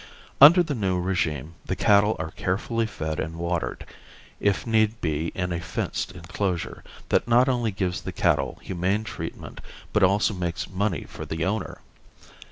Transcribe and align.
Under 0.41 0.63
the 0.63 0.73
new 0.73 0.99
regime 0.99 1.53
the 1.67 1.75
cattle 1.75 2.15
are 2.17 2.31
carefully 2.31 2.87
fed 2.87 3.19
and 3.19 3.35
watered, 3.35 3.85
if 4.39 4.65
need 4.65 4.99
be 4.99 5.27
in 5.35 5.51
a 5.51 5.59
fenced 5.59 6.11
enclosure, 6.13 6.83
that 7.09 7.27
not 7.27 7.47
only 7.47 7.69
gives 7.69 8.01
the 8.01 8.11
cattle 8.11 8.57
humane 8.63 9.03
treatment 9.03 9.61
but 9.93 10.01
also 10.01 10.33
makes 10.33 10.67
money 10.67 11.05
for 11.07 11.23
the 11.23 11.45
owner. 11.45 11.81